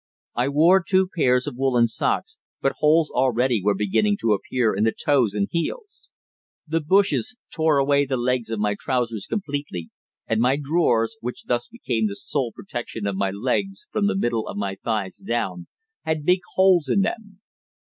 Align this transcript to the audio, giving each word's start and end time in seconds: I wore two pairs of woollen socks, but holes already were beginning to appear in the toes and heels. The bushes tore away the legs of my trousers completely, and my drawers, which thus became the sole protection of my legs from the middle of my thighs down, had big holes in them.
I 0.33 0.49
wore 0.49 0.81
two 0.81 1.09
pairs 1.15 1.45
of 1.45 1.57
woollen 1.57 1.85
socks, 1.85 2.39
but 2.59 2.71
holes 2.79 3.11
already 3.11 3.61
were 3.63 3.75
beginning 3.75 4.17
to 4.21 4.33
appear 4.33 4.73
in 4.73 4.83
the 4.83 4.91
toes 4.91 5.35
and 5.35 5.47
heels. 5.51 6.09
The 6.67 6.81
bushes 6.81 7.37
tore 7.53 7.77
away 7.77 8.07
the 8.07 8.17
legs 8.17 8.49
of 8.49 8.57
my 8.59 8.73
trousers 8.79 9.27
completely, 9.29 9.91
and 10.25 10.41
my 10.41 10.55
drawers, 10.59 11.17
which 11.21 11.43
thus 11.45 11.67
became 11.67 12.07
the 12.07 12.15
sole 12.15 12.51
protection 12.51 13.05
of 13.05 13.15
my 13.15 13.29
legs 13.29 13.87
from 13.91 14.07
the 14.07 14.17
middle 14.17 14.47
of 14.47 14.57
my 14.57 14.75
thighs 14.83 15.17
down, 15.17 15.67
had 16.03 16.25
big 16.25 16.39
holes 16.55 16.89
in 16.89 17.01
them. 17.01 17.39